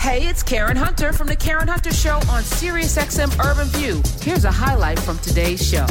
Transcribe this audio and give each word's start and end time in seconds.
Hey, 0.00 0.26
it's 0.26 0.42
Karen 0.42 0.78
Hunter 0.78 1.12
from 1.12 1.26
The 1.26 1.36
Karen 1.36 1.68
Hunter 1.68 1.92
Show 1.92 2.14
on 2.14 2.42
SiriusXM 2.42 3.38
Urban 3.38 3.68
View. 3.68 4.02
Here's 4.22 4.46
a 4.46 4.50
highlight 4.50 4.98
from 4.98 5.18
today's 5.18 5.62
show. 5.62 5.86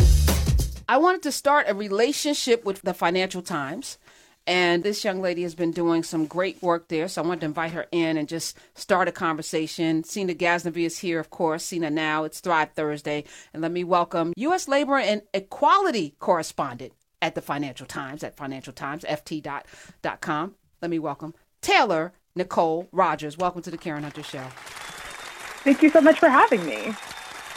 I 0.89 0.97
wanted 0.97 1.21
to 1.21 1.32
start 1.32 1.69
a 1.69 1.75
relationship 1.75 2.66
with 2.66 2.82
the 2.82 2.95
Financial 2.95 3.43
Times. 3.43 4.00
And 4.48 4.83
this 4.83 5.03
young 5.03 5.22
lady 5.22 5.43
has 5.43 5.53
been 5.53 5.69
doing 5.69 6.01
some 6.01 6.25
great 6.25 6.59
work 6.64 6.87
there. 6.87 7.08
So 7.08 7.22
I 7.22 7.27
wanted 7.27 7.42
to 7.42 7.45
invite 7.45 7.74
her 7.74 7.85
in 7.92 8.18
and 8.18 8.27
just 8.27 8.57
start 8.73 9.07
a 9.07 9.11
conversation. 9.11 10.04
Sina 10.04 10.34
Ghaznavi 10.34 10.86
is 10.88 10.98
here, 10.98 11.20
of 11.20 11.30
course. 11.30 11.64
Sina 11.64 11.91
now. 11.91 12.23
It's 12.23 12.39
Thrive 12.39 12.71
Thursday. 12.73 13.26
And 13.54 13.62
let 13.62 13.71
me 13.71 13.84
welcome 13.84 14.34
U.S. 14.38 14.68
Labor 14.68 14.98
and 14.98 15.21
Equality 15.36 16.16
correspondent 16.18 16.94
at 17.21 17.36
the 17.36 17.41
Financial 17.41 17.86
Times, 17.86 18.23
at 18.23 18.36
Financial 18.36 18.73
Times, 18.73 19.05
ft.com. 19.07 20.55
Let 20.82 20.89
me 20.89 20.98
welcome 20.98 21.36
Taylor 21.62 22.14
Nicole 22.36 22.88
Rogers. 22.91 23.38
Welcome 23.38 23.62
to 23.64 23.71
the 23.71 23.77
Karen 23.77 24.04
Hunter 24.04 24.23
Show. 24.23 24.45
Thank 25.63 25.84
you 25.84 25.90
so 25.90 26.02
much 26.02 26.20
for 26.20 26.30
having 26.30 26.66
me. 26.66 26.94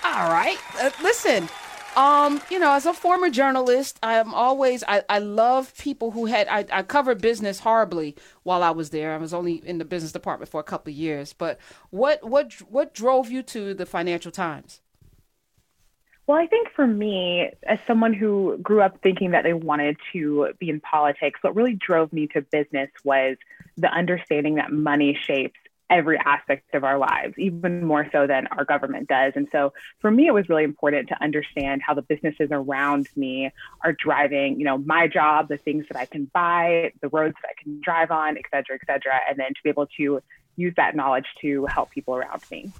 All 0.04 0.28
right. 0.30 0.58
Uh, 0.80 0.90
listen, 1.02 1.48
um, 1.96 2.40
you 2.50 2.58
know, 2.58 2.72
as 2.72 2.86
a 2.86 2.94
former 2.94 3.30
journalist, 3.30 3.98
I'm 4.02 4.32
always 4.34 4.82
I, 4.88 5.02
I 5.08 5.18
love 5.18 5.76
people 5.76 6.10
who 6.10 6.26
had 6.26 6.48
I, 6.48 6.64
I 6.72 6.82
covered 6.82 7.20
business 7.20 7.60
horribly 7.60 8.16
while 8.42 8.62
I 8.62 8.70
was 8.70 8.90
there. 8.90 9.12
I 9.12 9.18
was 9.18 9.34
only 9.34 9.56
in 9.66 9.78
the 9.78 9.84
business 9.84 10.12
department 10.12 10.50
for 10.50 10.60
a 10.60 10.64
couple 10.64 10.90
of 10.90 10.96
years. 10.96 11.32
But 11.32 11.58
what 11.90 12.26
what 12.28 12.52
what 12.68 12.94
drove 12.94 13.30
you 13.30 13.42
to 13.44 13.74
the 13.74 13.86
Financial 13.86 14.32
Times? 14.32 14.80
Well, 16.26 16.38
I 16.38 16.46
think 16.46 16.68
for 16.74 16.86
me, 16.86 17.50
as 17.64 17.80
someone 17.86 18.14
who 18.14 18.56
grew 18.62 18.80
up 18.80 19.00
thinking 19.02 19.32
that 19.32 19.42
they 19.42 19.54
wanted 19.54 19.96
to 20.12 20.50
be 20.58 20.70
in 20.70 20.80
politics, 20.80 21.40
what 21.42 21.56
really 21.56 21.74
drove 21.74 22.12
me 22.12 22.28
to 22.28 22.42
business 22.42 22.90
was 23.04 23.36
the 23.76 23.88
understanding 23.88 24.54
that 24.54 24.70
money 24.72 25.18
shapes 25.20 25.58
every 25.90 26.16
aspect 26.18 26.74
of 26.74 26.84
our 26.84 26.96
lives, 26.96 27.34
even 27.36 27.84
more 27.84 28.08
so 28.12 28.26
than 28.26 28.46
our 28.46 28.64
government 28.64 29.08
does. 29.08 29.34
And 29.36 29.46
so 29.52 29.74
for 29.98 30.10
me, 30.10 30.26
it 30.26 30.32
was 30.32 30.48
really 30.48 30.64
important 30.64 31.08
to 31.08 31.22
understand 31.22 31.82
how 31.84 31.92
the 31.92 32.02
businesses 32.02 32.48
around 32.50 33.08
me 33.14 33.50
are 33.84 33.92
driving, 33.92 34.58
you 34.58 34.64
know, 34.64 34.78
my 34.78 35.06
job, 35.06 35.48
the 35.48 35.58
things 35.58 35.84
that 35.90 35.98
I 35.98 36.06
can 36.06 36.30
buy, 36.32 36.92
the 37.02 37.08
roads 37.08 37.34
that 37.42 37.48
I 37.50 37.62
can 37.62 37.80
drive 37.82 38.10
on, 38.10 38.38
et 38.38 38.44
cetera, 38.50 38.78
et 38.80 38.86
cetera, 38.86 39.20
and 39.28 39.38
then 39.38 39.48
to 39.48 39.62
be 39.62 39.68
able 39.68 39.86
to 39.98 40.22
use 40.56 40.72
that 40.76 40.96
knowledge 40.96 41.26
to 41.42 41.66
help 41.66 41.90
people 41.90 42.14
around 42.14 42.42
me. 42.50 42.72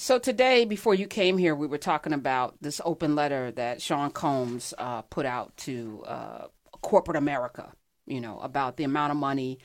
So 0.00 0.18
today, 0.18 0.64
before 0.64 0.94
you 0.94 1.06
came 1.06 1.36
here, 1.36 1.54
we 1.54 1.66
were 1.66 1.76
talking 1.76 2.14
about 2.14 2.54
this 2.62 2.80
open 2.86 3.14
letter 3.14 3.50
that 3.50 3.82
Sean 3.82 4.10
Combs 4.10 4.72
uh, 4.78 5.02
put 5.02 5.26
out 5.26 5.54
to 5.58 6.02
uh, 6.06 6.46
corporate 6.80 7.18
America. 7.18 7.70
You 8.06 8.22
know 8.22 8.40
about 8.40 8.78
the 8.78 8.84
amount 8.84 9.10
of 9.10 9.18
money 9.18 9.58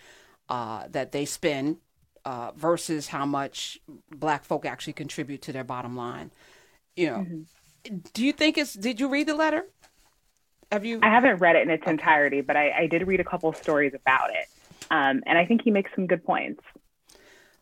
uh, 0.50 0.90
that 0.90 1.14
they 1.14 1.24
spend 1.24 1.78
uh, 2.26 2.52
versus 2.54 3.08
how 3.08 3.26
much 3.26 3.80
Black 4.14 4.44
folk 4.44 4.66
actually 4.66 4.92
contribute 4.92 5.42
to 5.44 5.54
their 5.54 5.64
bottom 5.64 5.96
line. 5.96 6.32
You 6.98 7.12
know, 7.12 7.18
mm-hmm. 7.20 7.98
do 8.14 8.26
you 8.26 8.34
think 8.34 8.58
it's? 8.58 8.74
Did 8.74 9.00
you 9.00 9.08
read 9.08 9.28
the 9.28 9.36
letter? 9.36 9.64
Have 10.70 10.84
you? 10.84 11.00
I 11.02 11.12
haven't 11.12 11.38
read 11.38 11.56
it 11.56 11.62
in 11.62 11.70
its 11.70 11.88
entirety, 11.88 12.42
but 12.42 12.58
I, 12.58 12.72
I, 12.72 12.88
did 12.88 13.08
read 13.08 13.22
a 13.22 13.24
couple 13.24 13.54
stories 13.54 13.94
about 13.94 14.32
it, 14.32 14.48
um, 14.92 15.24
and 15.26 15.38
I 15.38 15.46
think 15.46 15.62
he 15.62 15.72
makes 15.72 15.92
some 15.96 16.08
good 16.08 16.26
points. 16.26 16.62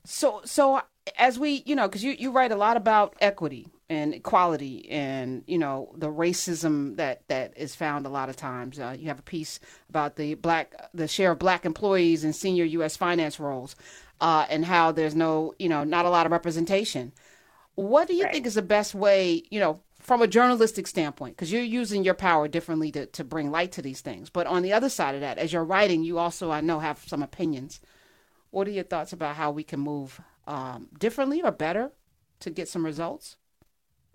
So, 0.05 0.41
so 0.43 0.81
as 1.17 1.37
we, 1.37 1.63
you 1.65 1.75
know, 1.75 1.87
because 1.87 2.03
you, 2.03 2.11
you 2.11 2.31
write 2.31 2.51
a 2.51 2.55
lot 2.55 2.77
about 2.77 3.15
equity 3.19 3.67
and 3.89 4.13
equality 4.13 4.89
and 4.89 5.43
you 5.45 5.57
know 5.57 5.93
the 5.95 6.07
racism 6.07 6.95
that 6.95 7.27
that 7.27 7.53
is 7.57 7.75
found 7.75 8.05
a 8.05 8.09
lot 8.09 8.29
of 8.29 8.35
times. 8.35 8.79
Uh, 8.79 8.95
you 8.97 9.07
have 9.07 9.19
a 9.19 9.23
piece 9.23 9.59
about 9.89 10.15
the 10.15 10.35
black 10.35 10.73
the 10.93 11.07
share 11.07 11.31
of 11.31 11.39
black 11.39 11.65
employees 11.65 12.23
in 12.23 12.33
senior 12.33 12.65
U.S. 12.65 12.97
finance 12.97 13.39
roles 13.39 13.75
uh, 14.21 14.45
and 14.49 14.65
how 14.65 14.91
there's 14.91 15.15
no 15.15 15.53
you 15.59 15.69
know 15.69 15.83
not 15.83 16.05
a 16.05 16.09
lot 16.09 16.25
of 16.25 16.31
representation. 16.31 17.11
What 17.75 18.07
do 18.07 18.15
you 18.15 18.23
right. 18.23 18.33
think 18.33 18.45
is 18.45 18.53
the 18.53 18.61
best 18.61 18.93
way, 18.93 19.43
you 19.49 19.59
know, 19.59 19.79
from 19.99 20.21
a 20.21 20.27
journalistic 20.27 20.85
standpoint? 20.85 21.35
Because 21.35 21.51
you're 21.51 21.63
using 21.63 22.03
your 22.03 22.13
power 22.13 22.47
differently 22.47 22.91
to, 22.91 23.08
to 23.08 23.23
bring 23.23 23.49
light 23.49 23.71
to 23.73 23.81
these 23.81 24.02
things. 24.02 24.30
But 24.30 24.45
on 24.45 24.61
the 24.61 24.73
other 24.73 24.89
side 24.89 25.15
of 25.15 25.21
that, 25.21 25.39
as 25.39 25.52
you're 25.52 25.63
writing, 25.63 26.03
you 26.03 26.19
also 26.19 26.52
I 26.52 26.61
know 26.61 26.80
have 26.80 26.99
some 27.08 27.23
opinions. 27.23 27.81
What 28.52 28.67
are 28.67 28.71
your 28.71 28.83
thoughts 28.83 29.11
about 29.11 29.36
how 29.36 29.49
we 29.49 29.63
can 29.63 29.80
move 29.80 30.21
um, 30.48 30.87
differently 30.99 31.42
or 31.42 31.52
better 31.52 31.92
to 32.39 32.49
get 32.49 32.67
some 32.67 32.86
results? 32.86 33.37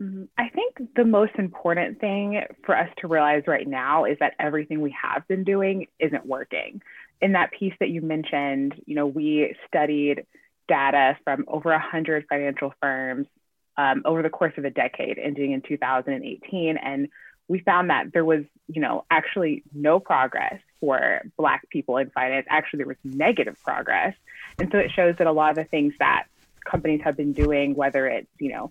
Mm-hmm. 0.00 0.25
I 0.37 0.49
think 0.50 0.94
the 0.94 1.05
most 1.05 1.33
important 1.39 2.00
thing 2.00 2.43
for 2.65 2.77
us 2.77 2.89
to 2.99 3.09
realize 3.09 3.43
right 3.47 3.66
now 3.66 4.05
is 4.05 4.16
that 4.21 4.34
everything 4.39 4.81
we 4.81 4.94
have 5.00 5.27
been 5.27 5.44
doing 5.44 5.87
isn't 5.99 6.25
working. 6.25 6.83
In 7.21 7.33
that 7.33 7.50
piece 7.50 7.75
that 7.81 7.89
you 7.89 8.00
mentioned, 8.00 8.75
you 8.87 8.94
know, 8.94 9.06
we 9.06 9.56
studied 9.66 10.25
data 10.69 11.16
from 11.25 11.44
over 11.49 11.71
100 11.71 12.27
financial 12.28 12.72
firms 12.81 13.27
um, 13.77 14.03
over 14.05 14.22
the 14.22 14.31
course 14.31 14.53
of 14.56 14.65
a 14.65 14.71
decade, 14.71 15.19
ending 15.19 15.53
in 15.53 15.62
2018. 15.62 16.77
And 16.77 17.09
we 17.48 17.60
found 17.60 17.91
that 17.91 18.12
there 18.12 18.25
was, 18.25 18.44
you 18.69 18.81
know, 18.81 19.04
actually 19.10 19.62
no 19.75 19.98
progress 19.98 20.60
for 20.81 21.22
Black 21.36 21.69
people 21.70 21.97
in 21.97 22.10
finance. 22.10 22.47
Actually, 22.48 22.78
there 22.78 22.86
was 22.86 22.97
negative 23.03 23.56
progress. 23.64 24.14
And 24.59 24.70
so 24.70 24.78
it 24.78 24.91
shows 24.92 25.16
that 25.16 25.26
a 25.26 25.32
lot 25.32 25.50
of 25.50 25.56
the 25.56 25.64
things 25.64 25.94
that 25.98 26.26
companies 26.64 27.00
have 27.03 27.16
been 27.16 27.32
doing, 27.32 27.75
whether 27.75 28.06
it's, 28.06 28.28
you 28.38 28.53
know, 28.53 28.70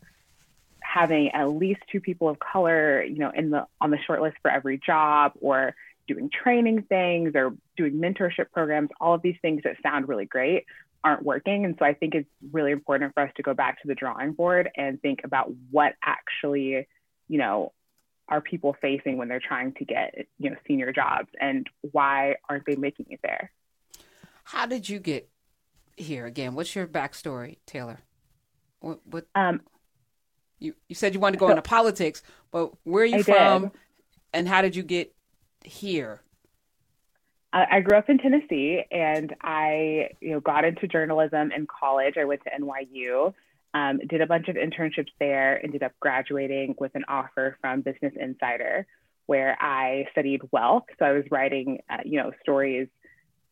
having 0.82 1.30
at 1.32 1.50
least 1.50 1.82
two 1.92 2.00
people 2.00 2.30
of 2.30 2.40
color, 2.40 3.04
you 3.04 3.18
know, 3.18 3.32
in 3.32 3.50
the 3.50 3.66
on 3.82 3.92
the 3.92 3.98
shortlist 3.98 4.36
for 4.42 4.52
every 4.52 4.78
job 4.78 5.34
or 5.42 5.76
doing 6.08 6.30
training 6.30 6.84
things 6.84 7.34
or 7.36 7.54
doing 7.76 7.94
mentorship 7.94 8.52
programs, 8.54 8.90
all 9.02 9.14
of 9.14 9.22
these 9.22 9.36
things 9.42 9.64
that 9.64 9.76
sound 9.84 10.08
really 10.08 10.26
great 10.26 10.66
aren't 11.04 11.24
working. 11.24 11.66
And 11.66 11.76
so 11.78 11.86
I 11.86 11.94
think 11.94 12.16
it's 12.16 12.30
really 12.52 12.72
important 12.72 13.14
for 13.14 13.24
us 13.24 13.32
to 13.36 13.44
go 13.44 13.54
back 13.54 13.82
to 13.82 13.88
the 13.88 13.96
drawing 13.96 14.34
board 14.34 14.70
and 14.76 15.02
think 15.02 15.22
about 15.24 15.52
what 15.72 15.94
actually, 16.04 16.88
you 17.28 17.38
know, 17.38 17.74
are 18.30 18.42
people 18.42 18.76
facing 18.82 19.18
when 19.18 19.28
they're 19.28 19.40
trying 19.40 19.74
to 19.74 19.86
get, 19.86 20.28
you 20.38 20.50
know, 20.50 20.56
senior 20.68 20.92
jobs 20.92 21.30
and 21.40 21.68
why 21.92 22.36
aren't 22.50 22.66
they 22.66 22.76
making 22.76 23.08
it 23.10 23.20
there? 23.24 23.52
How 24.44 24.66
did 24.66 24.88
you 24.88 25.00
get 25.00 25.30
here 25.96 26.26
again? 26.26 26.56
What's 26.56 26.76
your 26.76 26.88
backstory, 26.88 27.58
Taylor? 27.66 28.00
What, 28.80 29.00
what 29.06 29.26
um, 29.36 29.62
you, 30.60 30.76
you 30.88 30.96
said 30.96 31.14
you 31.14 31.20
wanted 31.20 31.38
to 31.38 31.40
go 31.40 31.48
so, 31.48 31.52
into 31.52 31.62
politics, 31.62 32.22
but 32.52 32.72
where 32.84 33.04
are 33.04 33.08
you 33.08 33.20
I 33.20 33.24
from 33.24 33.62
did. 33.64 33.72
and 34.34 34.48
how 34.48 34.62
did 34.62 34.76
you 34.76 34.84
get 34.84 35.14
here? 35.64 36.22
I 37.54 37.80
grew 37.80 37.98
up 37.98 38.10
in 38.10 38.18
Tennessee 38.18 38.84
and 38.92 39.34
I, 39.42 40.10
you 40.20 40.32
know, 40.32 40.40
got 40.40 40.66
into 40.66 40.88
journalism 40.88 41.52
in 41.52 41.66
college. 41.66 42.16
I 42.18 42.26
went 42.26 42.42
to 42.44 42.52
NYU, 42.52 43.34
um, 43.78 44.00
did 44.10 44.22
a 44.22 44.28
bunch 44.28 44.48
of 44.48 44.56
internships 44.56 45.12
there, 45.20 45.64
ended 45.64 45.84
up 45.84 45.92
graduating 46.00 46.76
with 46.80 46.96
an 46.96 47.06
offer 47.08 47.58
from 47.62 47.82
Business 47.82 48.14
Insider, 48.20 48.88
where 49.28 49.58
I 49.62 50.06
studied 50.12 50.42
wealth. 50.52 50.86
So 50.98 51.06
I 51.06 51.12
was 51.12 51.26
writing, 51.30 51.80
uh, 51.90 51.98
you 52.06 52.18
know, 52.18 52.32
stories 52.42 52.88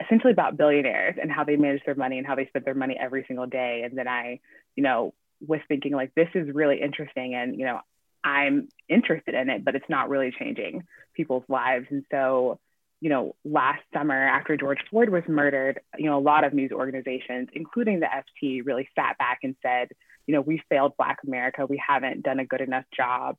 essentially 0.03 0.33
about 0.33 0.57
billionaires 0.57 1.15
and 1.21 1.31
how 1.31 1.43
they 1.43 1.55
manage 1.55 1.81
their 1.85 1.95
money 1.95 2.17
and 2.17 2.25
how 2.25 2.35
they 2.35 2.47
spend 2.47 2.65
their 2.65 2.73
money 2.73 2.97
every 2.99 3.23
single 3.27 3.45
day. 3.45 3.83
And 3.85 3.97
then 3.97 4.07
I, 4.07 4.39
you 4.75 4.83
know, 4.83 5.13
was 5.45 5.59
thinking 5.67 5.93
like, 5.93 6.13
this 6.15 6.29
is 6.33 6.53
really 6.53 6.81
interesting. 6.81 7.35
And, 7.35 7.57
you 7.57 7.65
know, 7.65 7.79
I'm 8.23 8.67
interested 8.89 9.35
in 9.35 9.49
it, 9.49 9.63
but 9.63 9.75
it's 9.75 9.89
not 9.89 10.09
really 10.09 10.33
changing 10.37 10.83
people's 11.13 11.43
lives. 11.47 11.85
And 11.91 12.03
so, 12.09 12.59
you 12.99 13.09
know, 13.09 13.35
last 13.45 13.83
summer 13.93 14.27
after 14.27 14.57
George 14.57 14.79
Floyd 14.89 15.09
was 15.09 15.23
murdered, 15.27 15.79
you 15.97 16.05
know, 16.05 16.17
a 16.17 16.19
lot 16.19 16.43
of 16.43 16.53
news 16.53 16.71
organizations, 16.71 17.49
including 17.53 17.99
the 17.99 18.07
FT, 18.07 18.65
really 18.65 18.89
sat 18.95 19.17
back 19.17 19.39
and 19.43 19.55
said, 19.61 19.89
you 20.27 20.33
know, 20.33 20.41
we 20.41 20.61
failed 20.69 20.97
Black 20.97 21.19
America. 21.25 21.65
We 21.65 21.81
haven't 21.85 22.23
done 22.23 22.39
a 22.39 22.45
good 22.45 22.61
enough 22.61 22.85
job, 22.95 23.37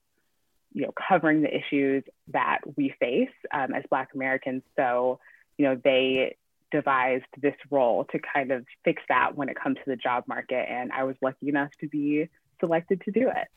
you 0.73 0.83
know, 0.83 0.93
covering 1.09 1.43
the 1.43 1.55
issues 1.55 2.05
that 2.29 2.61
we 2.77 2.95
face 3.01 3.31
um, 3.53 3.75
as 3.75 3.85
Black 3.91 4.11
Americans. 4.15 4.63
So, 4.77 5.21
you 5.59 5.67
know, 5.67 5.81
they 5.83 6.37
devised 6.71 7.25
this 7.41 7.55
role 7.71 8.05
to 8.05 8.19
kind 8.19 8.51
of 8.53 8.65
fix 8.85 9.03
that 9.09 9.37
when 9.37 9.49
it 9.49 9.57
comes 9.61 9.77
to 9.77 9.85
the 9.87 9.97
job 9.97 10.25
market. 10.27 10.67
And 10.69 10.93
I 10.93 11.05
was 11.05 11.17
lucky 11.23 11.49
enough 11.49 11.71
to 11.81 11.89
be 11.89 12.29
selected 12.61 13.03
to 13.03 13.11
do 13.11 13.29
it. 13.29 13.49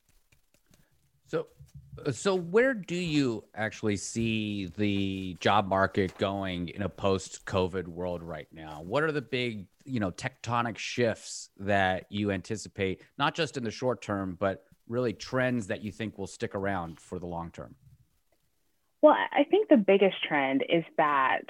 So, 1.29 1.47
uh, 2.05 2.11
so 2.11 2.35
where 2.35 2.73
do 2.73 2.95
you 2.95 3.43
actually 3.55 3.95
see 3.97 4.65
the 4.77 5.37
job 5.39 5.67
market 5.67 6.17
going 6.17 6.69
in 6.69 6.81
a 6.81 6.89
post-COVID 6.89 7.87
world 7.87 8.23
right 8.23 8.47
now? 8.51 8.81
What 8.83 9.03
are 9.03 9.11
the 9.11 9.21
big, 9.21 9.67
you 9.85 9.99
know, 9.99 10.11
tectonic 10.11 10.77
shifts 10.77 11.49
that 11.59 12.05
you 12.09 12.31
anticipate, 12.31 13.03
not 13.17 13.35
just 13.35 13.57
in 13.57 13.63
the 13.63 13.71
short 13.71 14.01
term, 14.01 14.37
but 14.39 14.65
really 14.87 15.13
trends 15.13 15.67
that 15.67 15.83
you 15.83 15.91
think 15.91 16.17
will 16.17 16.27
stick 16.27 16.55
around 16.55 16.99
for 16.99 17.19
the 17.19 17.27
long 17.27 17.51
term? 17.51 17.75
Well, 19.01 19.15
I 19.31 19.45
think 19.45 19.69
the 19.69 19.77
biggest 19.77 20.21
trend 20.27 20.65
is 20.67 20.83
that 20.97 21.43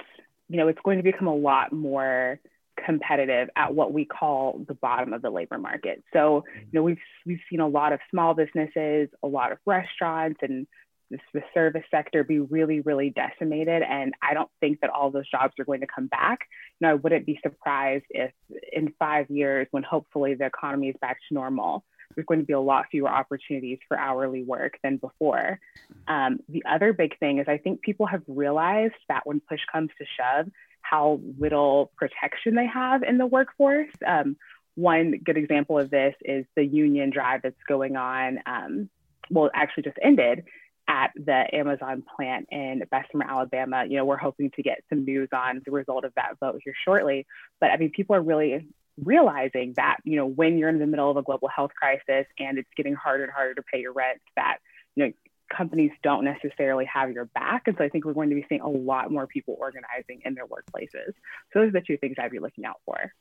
you 0.50 0.56
know, 0.56 0.66
it's 0.66 0.80
going 0.84 0.96
to 0.96 1.04
become 1.04 1.28
a 1.28 1.34
lot 1.34 1.72
more 1.72 2.40
competitive 2.84 3.48
at 3.56 3.74
what 3.74 3.92
we 3.92 4.04
call 4.04 4.64
the 4.66 4.74
bottom 4.74 5.12
of 5.12 5.22
the 5.22 5.30
labor 5.30 5.58
market. 5.58 6.02
So, 6.12 6.44
you 6.56 6.68
know, 6.72 6.82
we've 6.82 6.98
we've 7.26 7.40
seen 7.48 7.60
a 7.60 7.68
lot 7.68 7.92
of 7.92 8.00
small 8.10 8.34
businesses, 8.34 9.08
a 9.22 9.28
lot 9.28 9.52
of 9.52 9.58
restaurants 9.66 10.40
and 10.42 10.66
this, 11.10 11.20
the 11.34 11.42
service 11.52 11.82
sector 11.90 12.22
be 12.24 12.38
really, 12.38 12.80
really 12.80 13.10
decimated. 13.10 13.82
And 13.82 14.14
I 14.22 14.34
don't 14.34 14.50
think 14.60 14.80
that 14.80 14.90
all 14.90 15.10
those 15.10 15.28
jobs 15.28 15.54
are 15.58 15.64
going 15.64 15.80
to 15.80 15.86
come 15.92 16.06
back. 16.06 16.40
you 16.80 16.86
know, 16.86 16.92
I 16.92 16.94
wouldn't 16.94 17.26
be 17.26 17.38
surprised 17.42 18.04
if 18.10 18.32
in 18.72 18.94
five 18.98 19.28
years, 19.28 19.66
when 19.72 19.82
hopefully 19.82 20.34
the 20.34 20.46
economy 20.46 20.88
is 20.88 20.96
back 21.00 21.18
to 21.28 21.34
normal, 21.34 21.84
there's 22.14 22.26
going 22.26 22.40
to 22.40 22.46
be 22.46 22.52
a 22.52 22.60
lot 22.60 22.86
fewer 22.90 23.08
opportunities 23.08 23.78
for 23.86 23.98
hourly 23.98 24.42
work 24.42 24.78
than 24.82 24.96
before. 24.96 25.60
Um, 26.08 26.40
the 26.48 26.64
other 26.68 26.92
big 26.92 27.18
thing 27.18 27.38
is 27.38 27.46
I 27.48 27.58
think 27.58 27.82
people 27.82 28.06
have 28.06 28.22
realized 28.26 28.94
that 29.08 29.22
when 29.24 29.40
push 29.40 29.60
comes 29.70 29.90
to 29.98 30.04
shove, 30.18 30.48
how 30.90 31.20
little 31.38 31.92
protection 31.96 32.54
they 32.54 32.66
have 32.66 33.02
in 33.02 33.18
the 33.18 33.26
workforce. 33.26 33.90
Um, 34.06 34.36
one 34.74 35.20
good 35.24 35.36
example 35.36 35.78
of 35.78 35.90
this 35.90 36.14
is 36.24 36.44
the 36.56 36.64
union 36.64 37.10
drive 37.10 37.42
that's 37.42 37.62
going 37.68 37.96
on. 37.96 38.38
Um, 38.46 38.88
well, 39.30 39.50
actually 39.54 39.84
just 39.84 39.98
ended 40.02 40.44
at 40.88 41.12
the 41.14 41.44
Amazon 41.54 42.02
plant 42.16 42.48
in 42.50 42.82
Bessemer, 42.90 43.24
Alabama. 43.28 43.84
You 43.88 43.98
know, 43.98 44.04
we're 44.04 44.16
hoping 44.16 44.50
to 44.56 44.62
get 44.62 44.82
some 44.88 45.04
news 45.04 45.28
on 45.32 45.62
the 45.64 45.70
result 45.70 46.04
of 46.04 46.12
that 46.16 46.38
vote 46.40 46.60
here 46.64 46.74
shortly. 46.84 47.26
But 47.60 47.70
I 47.70 47.76
mean, 47.76 47.90
people 47.90 48.16
are 48.16 48.22
really 48.22 48.66
realizing 49.02 49.74
that, 49.76 49.98
you 50.04 50.16
know, 50.16 50.26
when 50.26 50.58
you're 50.58 50.68
in 50.68 50.78
the 50.78 50.86
middle 50.86 51.10
of 51.10 51.16
a 51.16 51.22
global 51.22 51.48
health 51.48 51.70
crisis 51.80 52.26
and 52.38 52.58
it's 52.58 52.68
getting 52.76 52.94
harder 52.94 53.24
and 53.24 53.32
harder 53.32 53.54
to 53.54 53.62
pay 53.72 53.80
your 53.80 53.92
rent, 53.92 54.20
that, 54.36 54.58
you 54.96 55.06
know, 55.06 55.12
companies 55.54 55.90
don't 56.02 56.24
necessarily 56.24 56.84
have 56.86 57.12
your 57.12 57.26
back. 57.26 57.62
And 57.66 57.76
so 57.76 57.84
I 57.84 57.88
think 57.88 58.04
we're 58.04 58.14
going 58.14 58.30
to 58.30 58.34
be 58.34 58.46
seeing 58.48 58.60
a 58.60 58.68
lot 58.68 59.10
more 59.10 59.26
people 59.26 59.56
organizing 59.58 60.22
in 60.24 60.34
their 60.34 60.46
workplaces. 60.46 61.12
So 61.52 61.60
those 61.60 61.68
are 61.68 61.72
the 61.72 61.80
two 61.80 61.96
things 61.96 62.16
I'd 62.18 62.30
be 62.30 62.38
looking 62.38 62.64
out 62.64 62.80
for. 62.84 63.12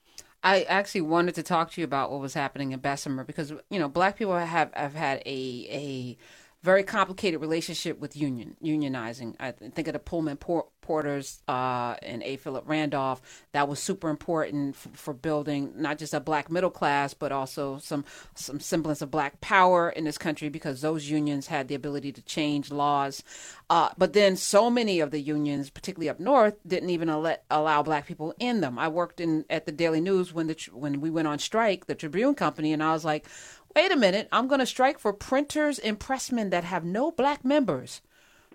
I 0.43 0.63
actually 0.63 1.01
wanted 1.01 1.35
to 1.35 1.43
talk 1.43 1.71
to 1.71 1.81
you 1.81 1.85
about 1.85 2.11
what 2.11 2.21
was 2.21 2.33
happening 2.33 2.71
in 2.71 2.79
Bessemer 2.79 3.25
because 3.25 3.51
you 3.69 3.77
know 3.79 3.89
black 3.89 4.17
people 4.17 4.37
have 4.37 4.73
have 4.73 4.93
had 4.93 5.21
a 5.25 5.67
a 5.69 6.17
very 6.61 6.83
complicated 6.83 7.39
relationship 7.39 7.99
with 7.99 8.17
union 8.17 8.57
unionizing. 8.61 9.35
I 9.39 9.51
think 9.51 9.87
of 9.87 9.93
the 9.93 9.99
Pullman 9.99 10.37
por- 10.37 10.67
porters 10.81 11.41
uh, 11.47 11.95
and 12.01 12.21
A. 12.23 12.35
Philip 12.37 12.63
Randolph. 12.67 13.21
That 13.53 13.67
was 13.69 13.79
super 13.79 14.09
important 14.09 14.75
for, 14.75 14.89
for, 14.89 15.13
building 15.13 15.73
not 15.75 15.99
just 15.99 16.13
a 16.13 16.19
black 16.19 16.49
middle 16.49 16.69
class, 16.69 17.13
but 17.13 17.31
also 17.31 17.77
some 17.77 18.03
some 18.35 18.59
semblance 18.59 19.01
of 19.01 19.11
black 19.11 19.39
power 19.39 19.89
in 19.89 20.03
this 20.03 20.17
country 20.17 20.49
because 20.49 20.81
those 20.81 21.09
unions 21.09 21.47
had 21.47 21.67
the 21.67 21.75
ability 21.75 22.11
to 22.13 22.21
change 22.23 22.71
laws. 22.71 23.23
Uh, 23.69 23.89
but 23.97 24.13
then 24.13 24.35
so 24.35 24.69
many 24.69 24.99
of 24.99 25.11
the 25.11 25.21
unions, 25.21 25.69
particularly 25.69 26.09
up 26.09 26.19
north, 26.19 26.55
didn't 26.65 26.89
even 26.89 27.07
let, 27.21 27.43
allow 27.51 27.83
black 27.83 28.07
people 28.07 28.33
in 28.39 28.61
them. 28.61 28.79
I 28.79 28.87
worked 28.87 29.21
in 29.21 29.45
at 29.49 29.65
the 29.65 29.71
Daily 29.71 30.01
News 30.01 30.33
when 30.33 30.47
the 30.47 30.69
when 30.73 30.99
we 30.99 31.09
went 31.09 31.27
on 31.27 31.39
strike, 31.39 31.85
the 31.85 31.95
Tribune 31.95 32.35
Company, 32.35 32.73
and 32.73 32.83
I 32.83 32.91
was 32.93 33.05
like 33.05 33.27
Wait 33.75 33.91
a 33.91 33.95
minute, 33.95 34.27
I'm 34.31 34.47
going 34.47 34.59
to 34.59 34.65
strike 34.65 34.99
for 34.99 35.13
printers 35.13 35.79
and 35.79 35.99
pressmen 35.99 36.49
that 36.49 36.63
have 36.63 36.83
no 36.83 37.11
black 37.11 37.45
members. 37.45 38.01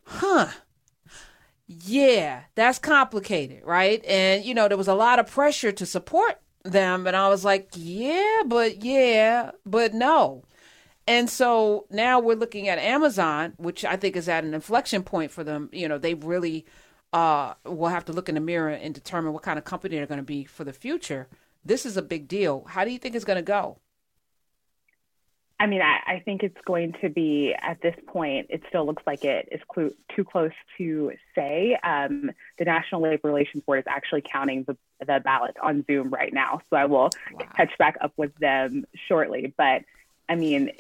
Huh. 0.05 0.49
Yeah, 1.67 2.43
that's 2.55 2.79
complicated, 2.79 3.63
right? 3.65 4.05
And, 4.05 4.45
you 4.45 4.55
know, 4.55 4.69
there 4.69 4.77
was 4.77 4.89
a 4.89 4.95
lot 4.95 5.19
of 5.19 5.31
pressure 5.31 5.73
to 5.73 5.87
support 5.87 6.41
them. 6.63 7.07
And 7.07 7.17
I 7.17 7.29
was 7.29 7.45
like, 7.45 7.71
yeah, 7.75 8.43
but 8.47 8.85
yeah, 8.85 9.53
but 9.65 9.95
no. 9.95 10.45
And 11.07 11.29
so 11.29 11.87
now 11.91 12.19
we're 12.19 12.37
looking 12.37 12.69
at 12.69 12.79
Amazon, 12.79 13.55
which 13.57 13.85
I 13.85 13.97
think 13.97 14.17
is 14.17 14.29
at 14.29 14.45
an 14.45 14.55
inflection 14.55 15.03
point 15.03 15.31
for 15.31 15.45
them. 15.45 15.71
You 15.73 15.89
know, 15.89 15.99
they 15.99 16.15
really 16.15 16.67
uh, 17.13 17.55
will 17.65 17.89
have 17.89 18.07
to 18.07 18.13
look 18.13 18.29
in 18.29 18.35
the 18.35 18.41
mirror 18.41 18.71
and 18.71 18.95
determine 18.95 19.33
what 19.33 19.43
kind 19.43 19.59
of 19.59 19.65
company 19.65 19.97
they're 19.97 20.07
going 20.07 20.19
to 20.19 20.25
be 20.25 20.45
for 20.45 20.65
the 20.65 20.73
future. 20.73 21.29
This 21.65 21.87
is 21.87 21.97
a 21.97 22.03
big 22.03 22.27
deal. 22.29 22.65
How 22.69 22.85
do 22.85 22.91
you 22.91 22.99
think 22.99 23.15
it's 23.15 23.25
going 23.25 23.37
to 23.37 23.43
go? 23.43 23.79
I 25.61 25.67
mean, 25.67 25.83
I, 25.83 26.15
I, 26.15 26.23
think 26.25 26.43
it's 26.43 26.61
going 26.65 26.95
to 27.01 27.09
be 27.09 27.55
at 27.55 27.81
this 27.81 27.95
point, 28.09 28.49
it 28.51 28.63
still 28.69 28.85
looks 28.85 29.05
like 29.07 29.25
it 29.25 29.49
is 29.53 29.61
cl- 29.73 29.93
too 30.15 30.25
close 30.25 30.51
to 30.79 31.13
say. 31.35 31.79
Um, 31.83 32.33
the 32.59 32.65
National 32.65 33.03
Labor 33.03 33.29
Relations 33.29 33.63
Board 33.65 33.79
is 33.79 33.85
actually 33.87 34.23
counting 34.23 34.65
the, 34.65 34.77
the 35.01 35.21
ballots 35.25 35.57
on 35.63 35.85
Zoom 35.87 36.11
right 36.11 36.33
now. 36.33 36.61
So 36.71 36.77
I 36.77 36.87
will 36.87 37.11
wow. 37.33 37.47
catch 37.57 37.77
back 37.79 37.97
up 38.01 38.13
with 38.17 38.35
them 38.37 38.85
shortly. 39.07 39.55
But 39.57 39.83
I 40.29 40.35
mean, 40.35 40.73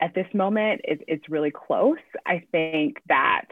at 0.00 0.14
this 0.14 0.32
moment, 0.32 0.82
it, 0.84 1.02
it's 1.08 1.28
really 1.28 1.50
close. 1.50 1.98
I 2.24 2.44
think 2.52 3.02
that, 3.08 3.46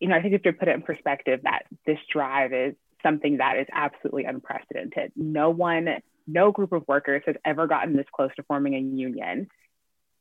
you 0.00 0.08
know, 0.08 0.16
I 0.16 0.22
think 0.22 0.34
if 0.34 0.44
you 0.44 0.52
put 0.52 0.68
it 0.68 0.74
in 0.74 0.82
perspective, 0.82 1.40
that 1.44 1.62
this 1.86 1.98
drive 2.12 2.52
is 2.52 2.74
something 3.02 3.36
that 3.36 3.56
is 3.56 3.66
absolutely 3.72 4.24
unprecedented. 4.24 5.12
No 5.14 5.50
one, 5.50 5.88
no 6.26 6.50
group 6.50 6.72
of 6.72 6.82
workers 6.88 7.22
has 7.26 7.36
ever 7.44 7.68
gotten 7.68 7.94
this 7.94 8.06
close 8.12 8.34
to 8.34 8.42
forming 8.42 8.74
a 8.74 8.80
union 8.80 9.48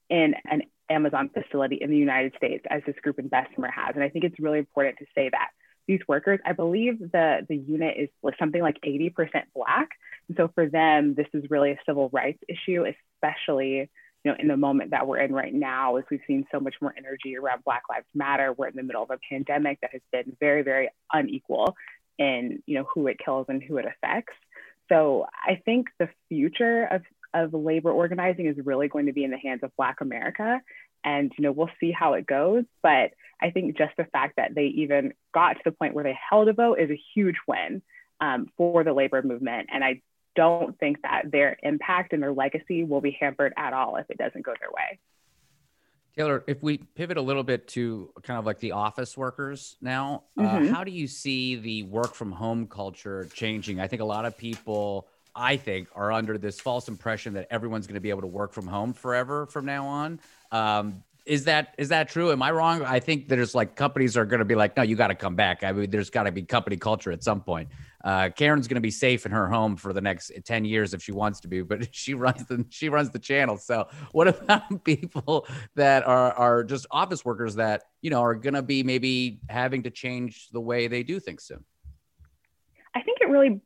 in 0.09 0.35
an 0.49 0.63
Amazon 0.89 1.29
facility 1.33 1.77
in 1.81 1.89
the 1.89 1.97
United 1.97 2.33
States 2.37 2.65
as 2.69 2.81
this 2.85 2.95
group 3.01 3.19
in 3.19 3.27
Bessemer 3.27 3.69
has. 3.69 3.95
And 3.95 4.03
I 4.03 4.09
think 4.09 4.25
it's 4.25 4.39
really 4.39 4.59
important 4.59 4.97
to 4.99 5.05
say 5.15 5.29
that 5.29 5.49
these 5.87 6.01
workers, 6.07 6.39
I 6.45 6.53
believe 6.53 6.99
the, 6.99 7.45
the 7.47 7.55
unit 7.55 7.95
is 7.97 8.09
something 8.39 8.61
like 8.61 8.77
80% 8.85 9.13
Black. 9.55 9.89
And 10.27 10.37
so 10.37 10.49
for 10.53 10.67
them, 10.67 11.13
this 11.15 11.27
is 11.33 11.49
really 11.49 11.71
a 11.71 11.79
civil 11.85 12.09
rights 12.11 12.39
issue, 12.47 12.85
especially 12.85 13.89
you 14.25 14.31
know, 14.31 14.37
in 14.39 14.47
the 14.47 14.57
moment 14.57 14.89
that 14.89 15.05
we're 15.05 15.19
in 15.19 15.31
right 15.31 15.53
now, 15.53 15.97
as 15.97 16.03
we've 16.09 16.19
seen 16.25 16.47
so 16.51 16.59
much 16.59 16.73
more 16.81 16.93
energy 16.97 17.37
around 17.37 17.63
Black 17.63 17.83
Lives 17.87 18.07
Matter. 18.15 18.51
We're 18.51 18.69
in 18.69 18.75
the 18.75 18.81
middle 18.81 19.03
of 19.03 19.11
a 19.11 19.19
pandemic 19.29 19.79
that 19.81 19.91
has 19.91 20.01
been 20.11 20.35
very, 20.39 20.63
very 20.63 20.89
unequal 21.13 21.75
in, 22.17 22.63
you 22.65 22.79
know, 22.79 22.87
who 22.91 23.05
it 23.05 23.17
kills 23.23 23.45
and 23.49 23.61
who 23.61 23.77
it 23.77 23.85
affects. 23.85 24.33
So 24.89 25.27
I 25.31 25.61
think 25.63 25.89
the 25.99 26.09
future 26.27 26.85
of 26.85 27.03
of 27.35 27.53
labor 27.53 27.91
organizing 27.91 28.47
is 28.47 28.55
really 28.63 28.87
going 28.87 29.07
to 29.07 29.13
be 29.13 29.23
in 29.23 29.31
the 29.31 29.37
hands 29.37 29.61
of 29.63 29.71
Black 29.75 30.01
America. 30.01 30.61
And, 31.03 31.31
you 31.37 31.43
know, 31.43 31.51
we'll 31.51 31.69
see 31.79 31.91
how 31.91 32.13
it 32.13 32.25
goes. 32.25 32.63
But 32.81 33.11
I 33.41 33.51
think 33.51 33.77
just 33.77 33.95
the 33.97 34.05
fact 34.05 34.37
that 34.37 34.55
they 34.55 34.65
even 34.67 35.13
got 35.33 35.53
to 35.53 35.61
the 35.65 35.71
point 35.71 35.93
where 35.93 36.03
they 36.03 36.17
held 36.29 36.47
a 36.47 36.53
vote 36.53 36.79
is 36.79 36.89
a 36.89 36.99
huge 37.13 37.35
win 37.47 37.81
um, 38.21 38.47
for 38.57 38.83
the 38.83 38.93
labor 38.93 39.21
movement. 39.21 39.69
And 39.71 39.83
I 39.83 40.01
don't 40.35 40.77
think 40.79 41.01
that 41.03 41.31
their 41.31 41.57
impact 41.61 42.13
and 42.13 42.23
their 42.23 42.33
legacy 42.33 42.83
will 42.83 43.01
be 43.01 43.17
hampered 43.19 43.53
at 43.57 43.73
all 43.73 43.97
if 43.97 44.09
it 44.09 44.17
doesn't 44.17 44.45
go 44.45 44.53
their 44.59 44.71
way. 44.71 44.99
Taylor, 46.15 46.43
if 46.47 46.63
we 46.63 46.77
pivot 46.77 47.17
a 47.17 47.21
little 47.21 47.43
bit 47.43 47.67
to 47.69 48.09
kind 48.23 48.39
of 48.39 48.45
like 48.45 48.59
the 48.59 48.71
office 48.71 49.17
workers 49.17 49.75
now, 49.81 50.23
uh, 50.37 50.41
mm-hmm. 50.41 50.67
uh, 50.67 50.73
how 50.73 50.83
do 50.85 50.91
you 50.91 51.07
see 51.07 51.57
the 51.57 51.83
work 51.83 52.13
from 52.13 52.31
home 52.31 52.67
culture 52.67 53.27
changing? 53.33 53.81
I 53.81 53.87
think 53.87 54.01
a 54.01 54.05
lot 54.05 54.25
of 54.25 54.37
people 54.37 55.07
I 55.35 55.57
think, 55.57 55.89
are 55.93 56.11
under 56.11 56.37
this 56.37 56.59
false 56.59 56.87
impression 56.87 57.33
that 57.33 57.47
everyone's 57.51 57.87
going 57.87 57.95
to 57.95 58.01
be 58.01 58.09
able 58.09 58.21
to 58.21 58.27
work 58.27 58.53
from 58.53 58.67
home 58.67 58.93
forever 58.93 59.45
from 59.47 59.65
now 59.65 59.85
on. 59.85 60.19
Um, 60.51 61.03
is 61.25 61.45
that 61.45 61.73
is 61.77 61.89
that 61.89 62.07
true? 62.07 62.31
Am 62.31 62.41
I 62.43 62.51
wrong? 62.51 62.83
I 62.83 62.99
think 62.99 63.27
there's 63.27 63.55
like 63.55 63.75
companies 63.75 64.15
are 64.15 64.25
going 64.25 64.39
to 64.39 64.45
be 64.45 64.53
like, 64.53 64.77
no, 64.77 64.83
you 64.83 64.95
got 64.95 65.07
to 65.07 65.15
come 65.15 65.35
back. 65.35 65.63
I 65.63 65.71
mean, 65.71 65.89
there's 65.89 66.11
got 66.11 66.23
to 66.23 66.31
be 66.31 66.43
company 66.43 66.77
culture 66.77 67.11
at 67.11 67.23
some 67.23 67.41
point. 67.41 67.69
Uh, 68.03 68.29
Karen's 68.29 68.67
going 68.67 68.75
to 68.75 68.81
be 68.81 68.91
safe 68.91 69.25
in 69.25 69.31
her 69.31 69.47
home 69.47 69.75
for 69.75 69.91
the 69.91 70.01
next 70.01 70.31
ten 70.45 70.63
years 70.63 70.93
if 70.93 71.01
she 71.01 71.11
wants 71.11 71.39
to 71.39 71.47
be, 71.47 71.61
but 71.63 71.87
she 71.95 72.13
runs 72.13 72.45
the 72.45 72.63
she 72.69 72.89
runs 72.89 73.09
the 73.09 73.19
channel. 73.19 73.57
So, 73.57 73.87
what 74.11 74.27
about 74.41 74.83
people 74.83 75.47
that 75.73 76.05
are 76.05 76.31
are 76.33 76.63
just 76.63 76.85
office 76.91 77.25
workers 77.25 77.55
that 77.55 77.83
you 78.01 78.11
know 78.11 78.21
are 78.21 78.35
going 78.35 78.53
to 78.53 78.61
be 78.61 78.83
maybe 78.83 79.39
having 79.49 79.83
to 79.83 79.89
change 79.89 80.49
the 80.51 80.61
way 80.61 80.87
they 80.87 81.01
do 81.01 81.19
things 81.19 81.43
soon? 81.43 81.63
I 82.93 83.01
think 83.01 83.17
it 83.19 83.29
really 83.29 83.61